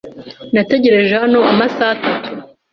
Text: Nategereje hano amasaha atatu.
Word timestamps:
Nategereje 0.53 1.13
hano 1.23 1.39
amasaha 1.51 1.91
atatu. 1.97 2.31